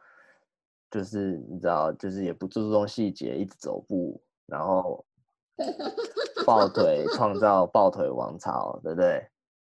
[0.90, 5.04] 就是你知道，就是也不注重细节，一直走步，然后
[6.46, 9.28] 抱腿创造抱腿王朝，对不对？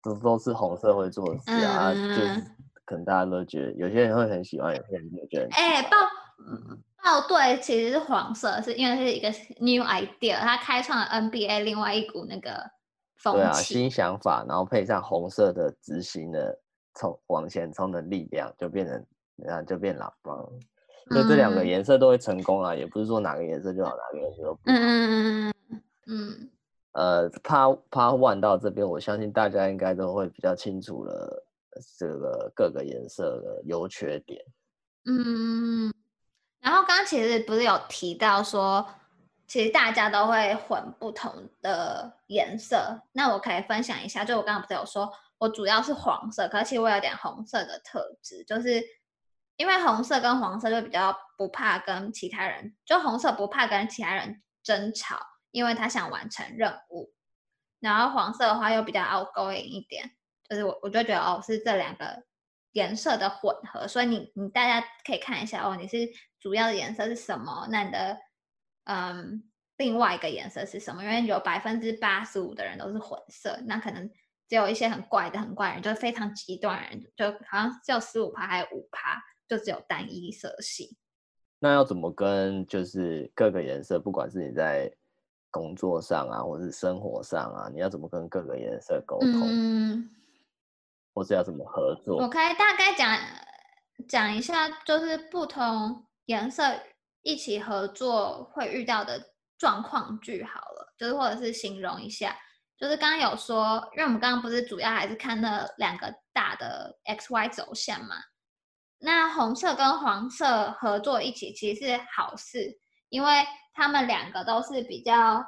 [0.02, 2.42] 都都是红色会做的事啊，嗯，就是
[2.86, 5.98] 可能大家都觉得有些人会很喜欢，有些人就觉得哎抱。
[6.47, 12.69] 嗯哦，对，其实是黄色，是因为是一个 new idea，它开创了 NBA 另外一股那个
[13.15, 16.60] 风气，对啊，新想法，然后配上红色的执行的
[16.95, 19.06] 冲往前冲的力量，就变成，
[19.38, 20.38] 然后就变蓝光，
[21.10, 24.62] 所以这两个颜色都会成功啊，嗯、也不是说哪个颜色就好，哪个颜色都不好。
[24.65, 26.49] 嗯嗯嗯嗯嗯。
[26.91, 31.43] 呃，Part Part One 到这边，我相信大家应该都会比较清楚了，
[31.97, 34.43] 这个各个颜色的优缺点。
[35.06, 35.93] 嗯。
[36.62, 38.86] 然后刚刚其实不是有提到说，
[39.48, 43.02] 其实大家都会混不同的颜色。
[43.13, 48.84] 那我可以分享一下，就我刚刚不是有说，我主要是黄色，可是其实我有点红色的特质，就是
[49.56, 55.17] 因为红色跟黄色就比较不怕跟其他人，就红色不怕跟其他人争吵，
[55.52, 57.13] 因为他想完成任务。
[57.80, 60.12] 然后黄色的话又比较 outgoing 一点，
[60.50, 62.24] 就是我我就觉得哦，是这两个
[62.74, 65.98] 颜色的混合，所以你你大家可以看一下哦，你是。
[66.39, 67.67] 主要的颜色是什么？
[67.69, 68.17] 那你的
[68.86, 69.43] 嗯，
[69.78, 71.04] 另外一个颜色是什么？
[71.04, 74.10] 因为有百分之八十五的人都是混色，那可能
[74.47, 80.97] 只有一些很怪的、很怪的人，就是非常极端人，就好像只有十五趴还有五趴，就只有单一色系。
[81.60, 84.91] 那要怎么跟就是各个颜色，不管是你在
[85.52, 89.41] 工作上啊，或是生活上啊，你要怎么跟各个颜色沟通？
[89.45, 90.10] 嗯，
[91.13, 92.17] 或是要怎么合作？
[92.17, 93.17] 我可以大概讲
[94.08, 96.06] 讲一下，就是不同。
[96.30, 96.63] 颜色
[97.24, 102.38] 一起合作会遇到的状况句好了，就是或者是形容一下，
[102.78, 108.15] 就是刚刚有说，因为我们刚刚不是主要还是看那两个大的 X Y 轴线嘛，
[109.00, 112.78] 那红色跟黄色合作一起其实是好事，
[113.10, 115.44] 因为他们两个都是比较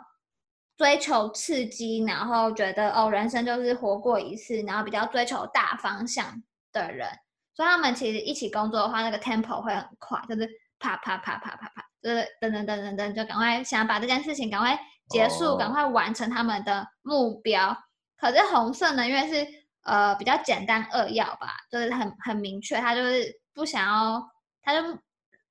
[0.75, 6.41] 追求刺激，然后觉得哦人生就是活过一次，然后比较追求大方向
[6.71, 7.07] 的人，
[7.53, 10.49] 所以他们其实一起工作的话，那个 tempo 会很快，就是。
[10.81, 14.77] 啪啪啪啪啪啪，就是等等等等等，就赶快想要把这件事情赶快
[15.09, 15.75] 结束，赶、oh.
[15.75, 17.77] 快完成他们的目标。
[18.17, 19.47] 可是红色呢，因为是
[19.83, 24.21] 呃比较简单扼要吧，就是很很明确，他就是不想要，
[24.63, 24.99] 他就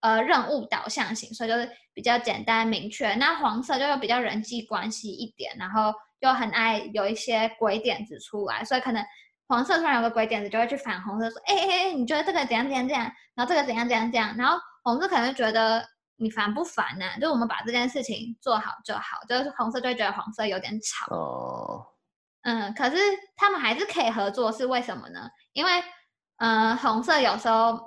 [0.01, 3.15] 呃任务导向型，所以就是比较简单明确。
[3.15, 9.05] 那黄色就又比较人际关系一点，然后又很爱有一些鬼点子出来，所以可能
[9.47, 14.59] 黄色突然有个鬼点子，就会去反红色说，哎哎哎，你觉得这个怎样怎样怎样，然后这个怎样怎样怎样，然后。
[14.83, 17.19] 红色可能觉得你烦不烦呢、啊？
[17.19, 19.19] 就我们把这件事情做好就好。
[19.29, 21.15] 就是红色就会觉得黄色有点吵。
[21.15, 21.87] 哦。
[22.43, 22.97] 嗯，可是
[23.37, 25.29] 他们还是可以合作，是为什么呢？
[25.53, 25.71] 因为，
[26.39, 27.79] 嗯、呃，红色有时候，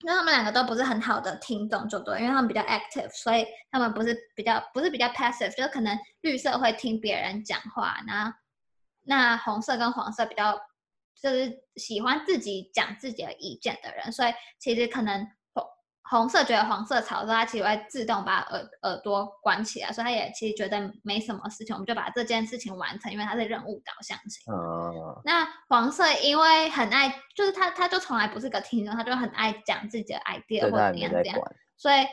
[0.00, 8.32] 因为他们两个都不是很好的听众，就对，因为他们比较 active，所以他们不是比较不是比较 passive，就是可能绿色会听别人讲话，然后
[9.02, 10.60] 那红色跟黄色比较
[11.20, 15.28] 就是喜欢自己讲自己的意见的人，所以其实可能。
[16.10, 24.52] 红色觉得黄色吵的时候，他其实会自动把耳耳朵关起来，所以他也其实觉得没什么事情，我们就把这件事情完成，因为他是任务导向型。
[24.52, 25.22] 哦。
[25.24, 31.38] 那黄色因为很爱，就是他他就从来不是个听众，他就很爱讲自己的 idea 或者怎样怎样，
[31.76, 32.04] 所以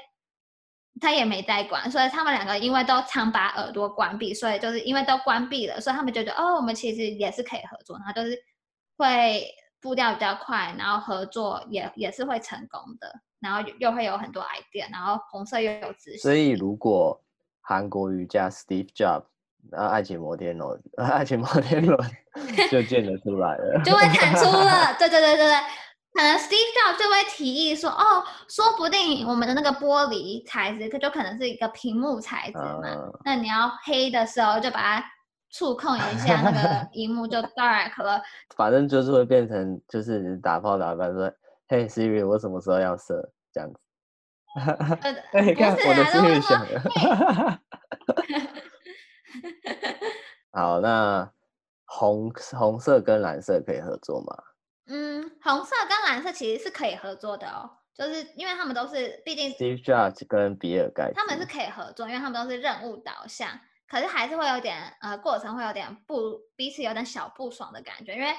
[1.02, 8.38] 他也没在管，所以他们两个因为都常把耳朵关闭，所以就是因为都关闭了，所以他们觉得哦，我们其实也是可以合作，然后就是
[8.96, 9.48] 会
[9.82, 13.12] 步调比较快，然后合作也也是会成功的。
[13.40, 16.20] 然后又会有很多 idea，然后红色又有自信。
[16.20, 17.22] 所以如果
[17.62, 19.26] 韩国瑜加 Steve Jobs，
[19.70, 22.00] 那爱情摩天轮， 爱情摩天轮
[22.72, 24.96] 就见得出来了，就会弹出了。
[24.98, 25.56] 对对对对对，
[26.14, 32.82] 可能 Steve Jobs 就会提议说，哦，说不定我们的那个玻璃材质，它就可能是一个屏幕材质嘛。
[32.86, 35.06] 嗯、那你要黑的时候，就把它
[35.52, 38.22] 触控一下，那个 荧幕就 dark 了。
[38.56, 41.32] 反正就是会变成，就是打炮打翻说。
[41.70, 43.34] 嘿、hey、Siri，我什么时候要射？
[43.52, 43.80] 这样子，
[45.34, 46.82] 哎，你看我的心里想的。
[50.52, 51.32] 好，那
[51.86, 54.44] 红红色跟蓝色可以合作吗？
[54.88, 68.34] 嗯，红色跟蓝色其实是可以合作的哦，就是因为他们都是，毕竟 Steve Jobs 跟比尔盖茨，他们是可以合作，因为他们都是任务导向，可是还是会有点呃，过程会有点不彼此有点小不爽的感觉，因为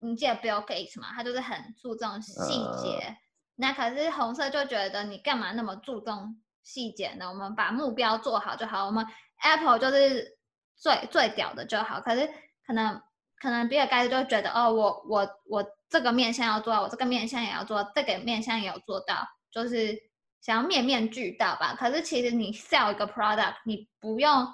[0.00, 2.34] 你记得 Bill Gates 嘛，他就是很注重细
[2.82, 3.18] 节，呃、
[3.56, 7.28] 那可是红色就觉得你干嘛那么注重细节呢？
[7.28, 9.06] 我们把目标做好就好，我们
[9.42, 10.38] Apple 就是
[10.76, 12.28] 最最屌的就好，可是
[12.66, 13.00] 可能
[13.40, 15.64] 可能比尔盖茨就觉得哦，我我我。
[15.90, 19.98] 这个面向要做到，我这个面向也要做到，这个面向也有做到，就是
[20.42, 21.74] 想要面面俱到吧。
[21.78, 24.46] 可是其实你 sell 一个 product，你不用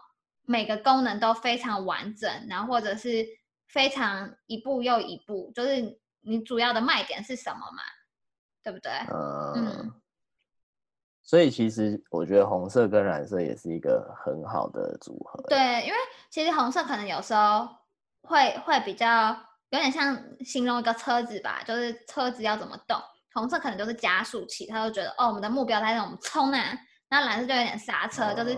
[0.45, 3.27] 每个功能都非常完整，然后或者是
[3.75, 7.83] 非常一步又一步，就是你主要的卖点是什么嘛？
[8.63, 8.93] 对不对？
[9.13, 9.53] 嗯。
[9.57, 9.93] 嗯，
[11.23, 15.43] 所以其实我觉得红色跟蓝色也是一个很好的组合。
[15.49, 15.99] 对，因为
[16.31, 17.69] 其实红色可能有时候
[18.23, 19.37] 会会比较。
[19.71, 22.97] 有点像形容一个车子吧，就是车子要怎么动，
[23.33, 26.79] 红色可能就是加速器，他就觉得哦，我们的目标在那种冲啊，
[27.11, 28.57] 那蓝色就有点刹车，哦、就是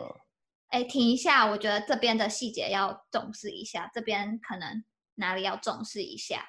[0.68, 4.84] 哎停一下，我觉得这边的细节要重视一下，这边可能
[5.16, 6.42] 哪里要重视一下，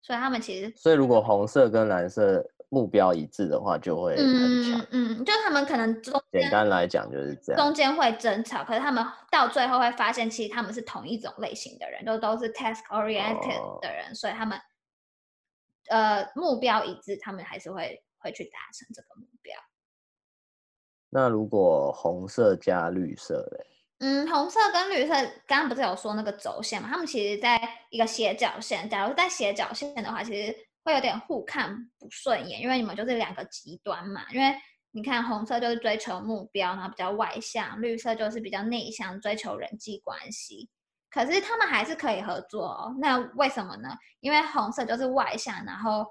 [0.00, 2.48] 所以他们其实，所以如果红色跟蓝色。
[2.72, 4.24] 目标一致的话，就会很
[4.62, 4.80] 强。
[4.92, 5.92] 嗯嗯，就他们可能
[6.30, 14.56] 简单来讲就是这样，中间会争吵，可是他们到最后会发现，其实他们是同一种类型的人，都都是 task oriented 的人，哦、所以他们
[15.88, 19.52] 呃目标一致，他们还是会会去达成这个目标。
[21.08, 23.66] 那如果红色加绿色嘞？
[24.00, 25.14] 嗯，红色跟绿色
[25.46, 26.88] 刚刚不是有说那个轴线嘛？
[26.90, 27.58] 他们其实在
[27.88, 30.54] 一个斜角线，假如在斜角线的话，其实。
[30.82, 34.24] 会有点互看不顺眼，因为你们就是两个极端嘛。
[34.32, 34.50] 因为
[34.92, 40.70] 你看，红色就是追求目标，然后比较外向；绿色就是比较内向，追求人际关系。
[41.10, 42.96] 可是他们还是可以合作哦。
[42.98, 43.90] 那为什么呢？
[44.20, 46.06] 因为红色就是外向，然后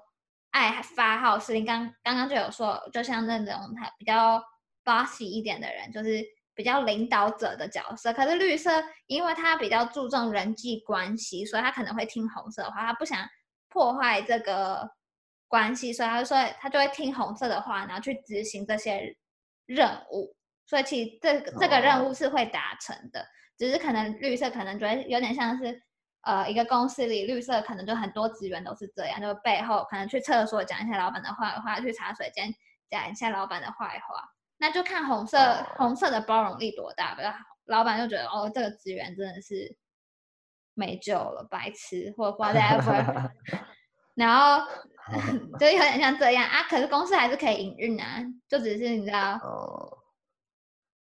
[0.52, 1.66] 爱发号施令。
[1.66, 4.40] 刚刚刚就有说，就像那种他比较
[4.84, 6.24] bossy 一点的人，就是
[6.60, 8.12] 比较领导者的角色。
[8.12, 8.70] 可是绿色，
[9.06, 13.26] 因为他比较注重人际关系，所以他可能会听红色的话，他不想。
[13.72, 14.90] 破坏这个
[15.46, 19.16] 关系，所以他就说他就会听红色的话，然后去执行这些
[19.64, 20.34] 任务。
[20.66, 23.24] 所以其实这这个任务是会达成的，
[23.56, 25.80] 只是可能绿色可能觉得有点像是
[26.22, 32.52] 呃一个公司里绿色可能就很多职员都是这样，就背后可能去厕所讲一下老板的坏话，去茶水间
[32.90, 34.28] 讲一下老板的坏话。
[34.60, 37.28] 那就看红色红色的包容力多大，比如
[37.64, 39.76] 老板就觉得哦这个职员真的是。
[40.74, 43.30] 没救了，白痴或者 whatever，
[44.14, 44.66] 然后
[45.58, 46.62] 就有点像这样啊。
[46.62, 49.34] 可是公司还是可以营运啊，就只是你知道。
[49.42, 49.98] 哦。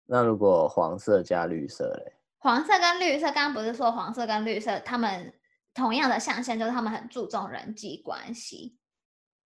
[0.06, 2.12] 那如果黄色加绿色嘞？
[2.38, 5.32] 黄色跟绿色，刚刚不是说黄色跟绿色，他们
[5.74, 8.76] 同样的象限就是他们很注重人际关系。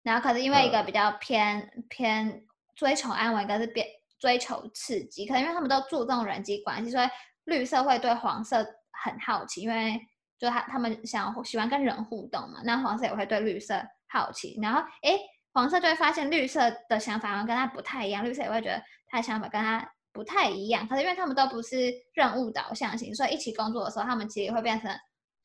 [0.03, 3.87] 然后可是因为一个比较偏、嗯、偏追求安稳，一个是偏
[4.23, 5.27] 追求刺激。
[5.27, 7.07] 可能因为他们都注重人际关系，所以
[7.45, 8.65] 绿色会对黄色
[9.05, 10.01] 很好奇，因为。
[10.39, 15.17] 就他他们想喜欢跟人互动嘛，那黄色也会对绿色好奇，然后哎，
[15.53, 20.89] 黄色就会发现绿色的想法跟他不太一样，绿色也会觉得他的想法跟他不太一样。
[20.89, 24.93] 可是因为他们都不是任务导向型，所以一起工作的时候，他们其实会变成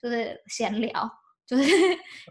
[0.01, 1.07] 就是闲聊，
[1.45, 1.71] 就是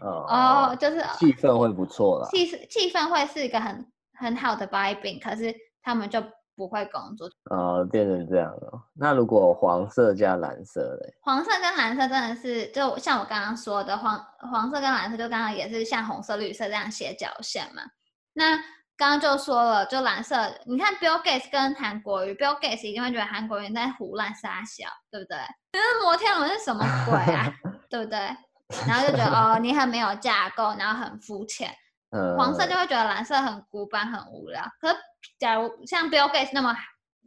[0.01, 6.23] 哦，哦，就是气氛会不错啦，气气氛会是一个很很好的 vibing，可是他们就。
[6.57, 8.81] 不会工作哦，变成这样了。
[8.95, 11.13] 那如果黄色加蓝色嘞？
[11.21, 17.83] 黄色跟蓝色真的是，就像我刚刚说的，黄黄色跟蓝色就刚刚也是像红色、绿色这样斜角线嘛。
[18.33, 18.55] 那
[18.97, 20.35] 刚刚就说了，就蓝色，
[20.65, 25.37] 你看 Bill Gates 跟韩国瑜，Bill Gates 一定会觉得韩国瑜在胡乱撒小，对不对？
[25.71, 27.53] 可是摩天轮是什么鬼啊？
[27.87, 28.17] 对不对？
[28.87, 31.69] 然后就觉得哦，你很没有架构，然后很肤浅。
[32.37, 34.63] 黄色就会觉得蓝色很古板、很无聊。
[34.79, 34.95] 可是，
[35.39, 36.75] 假如像 Bill Gates 那么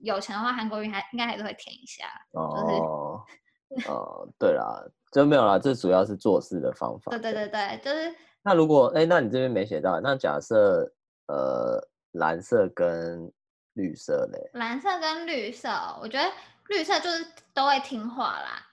[0.03, 2.07] 有钱的话，韩国瑜还应该还是会填一下。
[2.33, 3.25] 哦，
[3.89, 5.59] 哦，对啦，就没有啦。
[5.59, 7.11] 这主要是做事的方法。
[7.11, 8.15] 对对对对，就是。
[8.43, 10.91] 那如果哎，那你这边没写到，那假设
[11.27, 11.79] 呃，
[12.13, 13.31] 蓝色跟
[13.75, 14.51] 绿色嘞？
[14.55, 15.69] 蓝色跟绿色，
[16.01, 16.31] 我觉得
[16.69, 18.67] 绿色就是都会听话啦。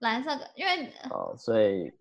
[0.00, 1.92] 蓝色因为哦，所以。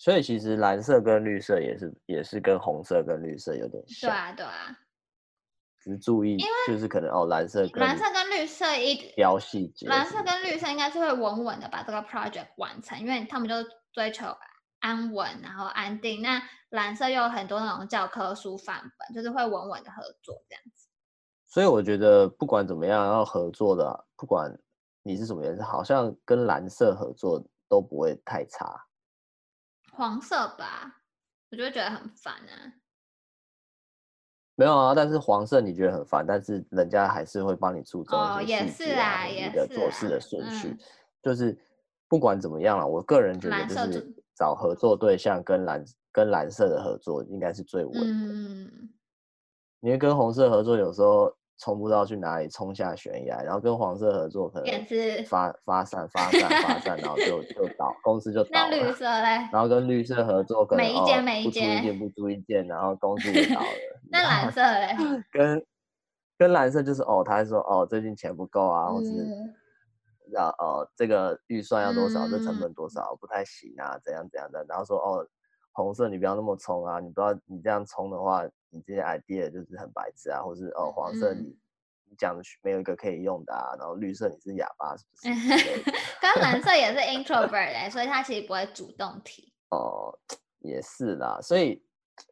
[0.00, 4.08] 所以其实蓝色跟绿色也是也是跟红色跟绿色有点像。
[4.08, 4.78] 对啊，对啊。
[5.78, 9.86] 只注意，就是可能哦，蓝色跟蓝色跟绿色一标细节。
[9.88, 13.56] 蓝色跟绿色应该是会稳稳的把这个 project 完成，因为他们就
[13.92, 14.26] 追求
[14.78, 16.22] 安稳，然后安定。
[16.22, 20.88] 那蓝色又有很多那种教科书范本，就是会稳稳的合作这样子。
[21.46, 24.50] 所以我觉得不管怎么样要合作的，不管
[25.02, 28.82] 你是什么颜色，好像跟蓝色合作都不会太差。
[29.92, 31.02] 黄色吧，
[31.50, 32.74] 我就会觉得很烦啊。
[34.54, 40.76] 没有啊，但是黄色你觉得很烦，但是人家还是会帮你注重一些细节啊，你的做事的顺序，
[41.22, 41.58] 就是
[42.08, 48.00] 不管怎么样啊，我个人觉得就是找合作对象跟蓝跟蓝色的合作应该是最稳的。
[48.04, 48.90] 嗯，
[49.80, 51.34] 因为跟红色合作有时候。
[51.60, 58.70] 冲不知道去哪里，冲下悬崖，然后跟黄色合作可能发发散发散发散，然后就就倒，公司就倒了。
[58.70, 59.48] 那绿色嘞？
[59.52, 63.66] 然后跟绿色合作可能每一件每一件不出一件不出一件，然后公司就倒了。
[64.10, 64.96] 那蓝色嘞？
[65.30, 65.62] 跟
[66.38, 69.10] 跟蓝色就是哦，他还说哦最近钱不够啊，或是
[70.32, 75.26] 要哦这个预算要多少，这成本多少不太行啊，怎样怎样的，然后说哦。
[75.72, 76.98] 红色，你不要那么冲啊！
[76.98, 81.56] 你不要你这样冲的话，你这些 idea 就是很白痴啊，或是哦黄色你
[82.08, 85.82] 你讲的没有一个可以用的啊，然后绿色你是哑巴是不是？
[86.20, 89.52] 刚蓝色也是 introvert 哎，所以他其实不会主动提。
[89.70, 90.16] 哦，
[90.58, 91.82] 也是啦，所以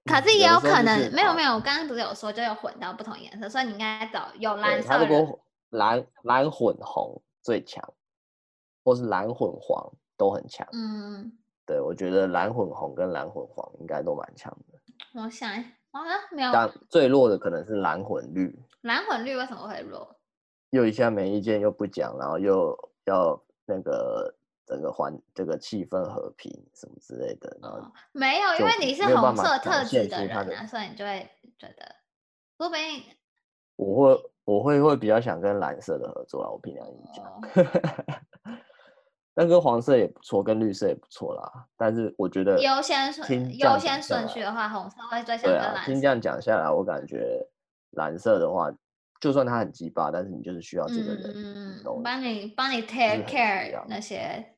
[0.05, 4.99] 可是也有可能有、就是、没有没有，我刚刚不是有说就有混到不同颜色，所以你应该找有蓝色的。
[4.99, 7.82] 他如果蓝蓝混红最强，
[8.84, 10.66] 或是蓝混黄都很强。
[10.72, 11.32] 嗯。
[11.64, 15.20] 对，我觉得蓝混红跟蓝混黄应该都蛮强的。
[15.20, 15.62] 我想，
[15.93, 16.53] 好像没有。
[16.53, 18.59] 但最弱的可能是蓝混绿。
[18.82, 20.16] 蓝混绿为什么会弱？
[20.70, 24.34] 又一下没意见又不讲，然后又要那个
[24.66, 27.57] 整个环这个气氛和平什么之类的。
[27.62, 31.26] 然后、哦、没有，因为你是红色特质的人啊，所以你就会
[31.59, 31.97] 觉得，
[32.59, 33.03] 说不定
[33.76, 37.24] 我会我会会比较想跟蓝色的合作啊，我凭良心讲。
[37.24, 37.41] 哦
[39.39, 41.64] 但跟黄色也不错，跟绿色也不错啦。
[41.76, 45.93] 但是我觉得优先顺优先顺序的话，红色会最想跟蓝色。
[45.93, 47.39] 听这样讲下来，我感觉
[47.91, 48.68] 蓝色的话，
[49.20, 54.57] 就算他很鸡巴，但是你就是需要这个人，嗯，帮你帮你 take care 那些。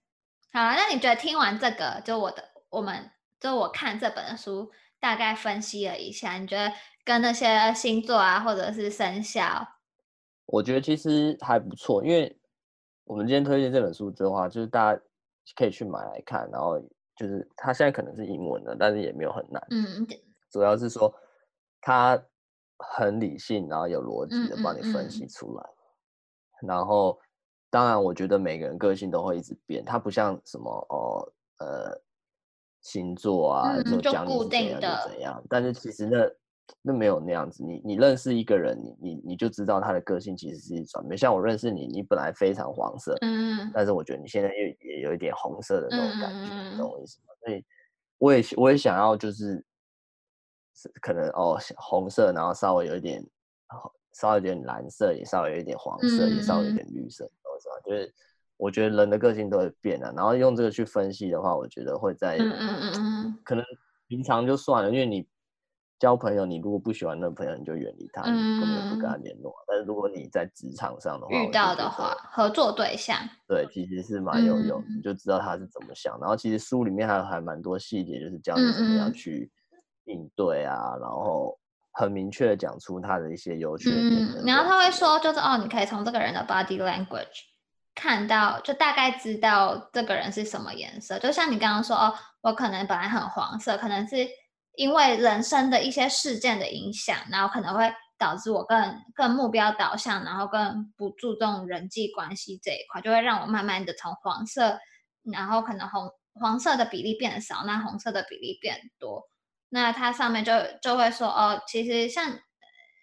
[0.50, 6.72] 好，那你觉得听完这个，就我的我们就我看这本书，大概分析了一下，你觉得
[7.04, 9.44] 跟那些星座啊，或者是生肖，
[10.46, 12.34] 我觉得其实还不错，因为。
[13.10, 15.02] 我们今天推荐这本书的话，就是大家
[15.56, 16.78] 可以去买来看，然后
[17.16, 19.60] 就是它现在可能是英文的，但是也没有很难。
[19.70, 20.06] 嗯，
[20.48, 21.12] 主要是说
[21.80, 22.16] 它
[22.78, 25.62] 很理性，然后有逻辑的帮你分析出来。
[25.64, 26.68] 嗯嗯嗯。
[26.68, 27.18] 然后，
[27.68, 32.00] 当然，我觉得每个人个性都会一直变，它不像什么哦呃
[32.80, 35.44] 星座啊，就讲你怎样就怎样。
[35.48, 36.30] 但是其实那。
[36.82, 41.16] 那没有那样子，你你认识一个人，你你你就知道他的个性其实是转变。
[41.16, 47.34] 像我认识你，你本来非常黄色，嗯，但是我觉得你现在也也有一点红色的那种感觉，嗯、你懂我意思吗？
[47.44, 47.64] 所以
[48.18, 49.64] 我也我也想要就是，
[51.02, 53.22] 可能哦红色，然后稍微有一点，
[54.12, 57.74] 稍微有点蓝色，也稍微有一点黄色，嗯、也稍微有点绿色，懂我意思吗？
[57.84, 58.14] 就是
[58.56, 63.64] 我觉得人的个性都会变啊，然后用这个去分析的话，我觉得会在，嗯嗯嗯，可能
[64.08, 65.26] 平常就算了，因为你。
[66.00, 69.54] 交朋友，你如果不喜欢那个朋友，你就远离他，嗯、你根本不跟他联络。
[69.68, 76.18] 但是如果你在职场上的话，遇到的话，合作对象，对，其实是蛮有用，嗯，你就知道他是怎么想。
[76.18, 79.50] 然后其实书里面还有还蛮多细节，就是教你怎么样去
[80.06, 81.54] 应对啊，嗯、然后
[81.92, 84.42] 很明确的讲出他的一些优缺点，嗯。
[84.46, 87.44] 然后他会说，就是哦，你可以从这个人的 body language
[87.94, 91.18] 看到，就大概知道这个人是什么颜色。
[91.18, 94.26] 就像你刚刚说，哦，我可能本来很黄色，可能是。
[94.80, 104.78] 因为人生的一些事件的影响，然后可能会导致我更更目标导向，然后更不注重人际关系这一块，就会让我慢慢的从黄色，
[105.30, 109.28] 然后可能红黄色的比例变少，那红色的比例变多。
[109.68, 112.38] 那它上面就就会说哦，其实像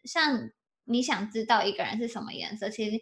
[0.03, 0.49] 像
[0.85, 2.99] 你想知道一个人是什么颜色，其实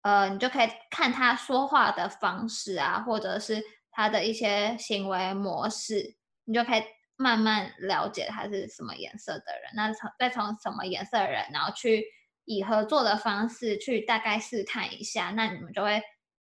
[0.00, 6.82] 呃，你就可以看他说话的方式啊，或者是他的一些行为模式，你就可以。
[7.16, 12.04] 慢慢了解他是什么颜色的人，那从再从什么颜色的人，然后去
[12.44, 16.02] 以合作的方式去大概试探一下，那你们就会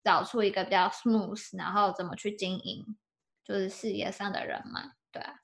[0.04, 2.84] 找出一个比较 smooth，然后怎么去经营，
[3.44, 5.34] 就是事业上的人嘛，对啊。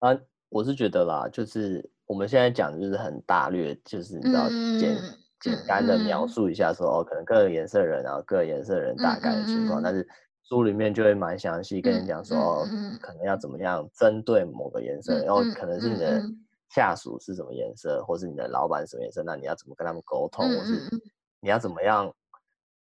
[0.00, 0.18] 啊，
[0.48, 4.48] 我是觉得啦，就是我们现在讲的就是很大略，就是你知道
[4.80, 10.08] 简、嗯、简单的描述一下说，哦，可能各个颜色的人，然后各个颜色人大概的情况，但是。
[10.52, 12.66] 书里面就会蛮详细跟你讲说，
[13.00, 16.22] 可能要怎么样针对某个颜色，然后可能是你的
[16.68, 20.86] 下属是什么颜色，或是你的老板什么颜色，那你要怎么跟他们沟通，或是
[21.40, 22.12] 你要怎么样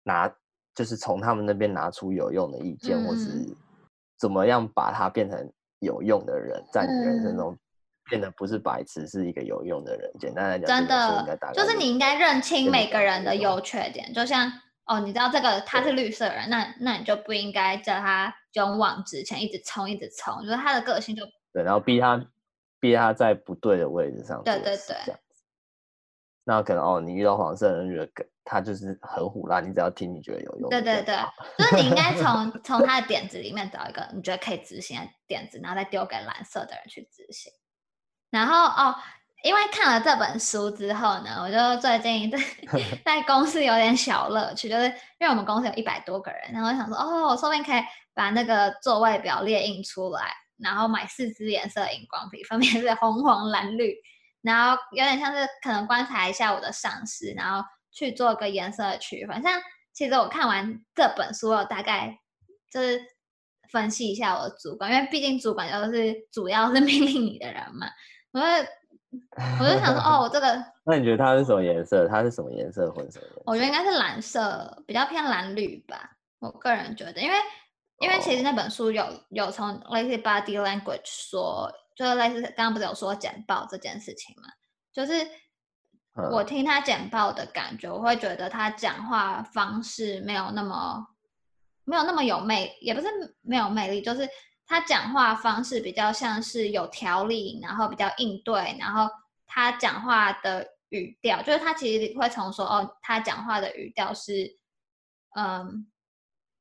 [0.04, 0.34] 拿，
[0.74, 3.54] 就是从他们那边拿出有用的意见，或是
[4.18, 7.58] 怎么样把它变成有用的人，在你人生中
[8.10, 10.10] 变得不是白痴，是一个有用的人。
[10.18, 14.14] 简单来讲，真的就是你应该认清每个人的优缺点。
[14.14, 14.50] 就像
[14.90, 20.42] 哦，你知道这个他是绿色人，那那你就不应该叫他勇往直前，一直冲，一直冲。
[20.42, 21.24] 就是他的个性就
[21.54, 22.26] 对，然后逼他
[22.80, 24.42] 逼他在不对的位置上。
[24.44, 25.16] 对对对。
[26.44, 28.12] 那可能哦，你遇到黄色人，觉得
[28.44, 30.70] 他就是很虎烂，你只要听你觉得有用。
[30.72, 31.16] 对对对，
[31.60, 37.54] 就是你应该 从从他的点子里面找一个你觉得可以执行的点子，然后再丢给蓝色的人去执行。
[38.32, 38.96] 然后哦，
[39.44, 42.38] 因为看了这本书之后呢，我就最近在
[43.06, 47.82] 在公司有点小乐趣，就是因为我们公司有一百多个人，然后我想说哦，我说不定可以
[48.14, 53.96] 把那个座位表列印出来，然后买四支颜色荧光笔，分别是红、黄、蓝、绿。
[54.42, 57.62] 然后有点像是可能观察一下我的上司，然后
[57.92, 59.42] 去做个颜色的区分。
[59.42, 59.62] 像
[59.94, 62.18] 其实我看完这本书，我大概
[62.72, 63.02] 就是
[63.70, 67.88] 分析一下我的主管，因为毕竟主管就是主要是命令你的人嘛。
[68.32, 68.46] 我就
[69.60, 70.48] 我就想说， 哦，我这个，
[70.86, 72.08] 那你觉得它是什么颜色？
[72.08, 73.42] 它是什么颜色混什么颜色？
[73.46, 76.12] 我觉得应该是蓝色，比较偏蓝绿吧。
[76.40, 77.36] 我个人觉得，因为
[78.00, 81.72] 因为其实那本书有有从类似 body language 说。
[81.96, 84.48] 就是类似刚刚不是有说简报这件事情嘛？
[84.94, 85.12] 就是
[86.32, 91.06] 我听他简报的感觉，我会觉得他讲话方式没有那么
[91.84, 93.08] 没有那么有魅，也不是
[93.42, 94.26] 没有魅力，就是
[94.70, 99.10] 他讲话方式比较像是有条理，然后比较应对，然后
[99.46, 104.58] 他讲话的语调，就是他其实会从说哦，他讲话的语调是
[105.36, 105.86] 嗯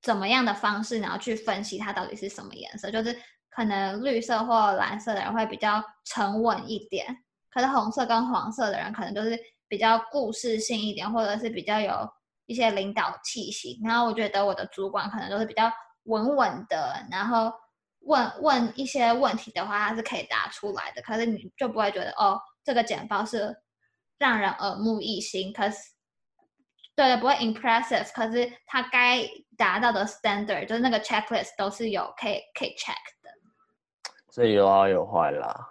[0.03, 3.17] 怎么样的方式，然后去分析他到底是什么颜色，就是。
[3.51, 7.05] 可能绿色或蓝色的人会比较沉稳一点，
[7.51, 9.37] 可是红色跟黄色的人可能就是
[9.67, 12.09] 比较故事性一点，或者是比较有
[12.47, 13.81] 一些领导气息。
[13.83, 15.69] 然后我觉得我的主管可能都是比较
[16.05, 17.53] 稳稳的，然后
[18.09, 21.03] 问问一些问题的话，它是可以答出来的。
[21.03, 23.55] 可是你就不会觉得哦，这个简报是
[24.17, 25.77] 让人耳目一新，可是
[26.97, 28.11] 对的，不会 impressive。
[28.15, 29.29] 可是它该
[29.59, 33.31] 达到的 standard，就是那个 checklist 都是有可以可以 check 的。
[34.31, 35.69] 所以有好有坏啦，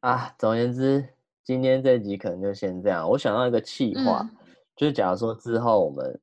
[0.00, 1.06] 啊，总而言之，
[1.44, 3.06] 今天这集可能就先这样。
[3.06, 4.36] 我想到一个气话，嗯、
[4.74, 6.18] 就是假如说之后我们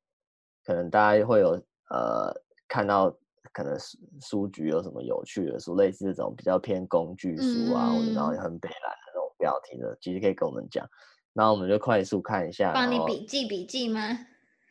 [0.64, 1.52] 可能大家会有
[1.92, 2.34] 呃
[2.68, 3.16] 看到
[3.56, 10.86] 可能书书局有什么有趣的书，类似这种比较偏工具书啊，嗯、或者然后很北烂的那种标题的，其实可以跟我们讲，
[11.34, 14.02] 然后我们就快速看一下，帮你笔记笔记吗？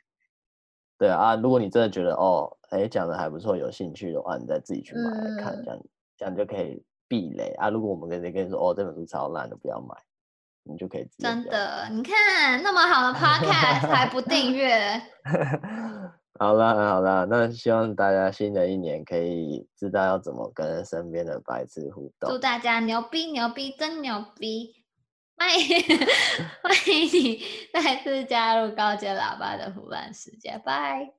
[0.99, 5.81] 对啊，如果你真的觉得哦，哎，讲的还不错，有兴趣的话，你再自己去买来看，嗯、这样。
[6.17, 7.69] 这样就可以避雷啊！
[7.71, 9.97] 如果我们跟谁跟你说哦，这本书超烂的，不要买，
[10.63, 15.03] 你就可以真的，你看那么好的 podcast 还不订阅。
[16.39, 22.29] 好啦好啦，那希望大家新的一年可以知道要怎么跟身边的白痴互动。
[22.31, 24.75] 祝大家牛逼牛逼真牛逼！
[25.37, 25.67] 欢迎
[26.63, 27.41] 欢迎你
[27.73, 31.13] 再次加入高阶喇叭的胡乱世界，拜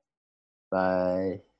[0.68, 1.55] 拜。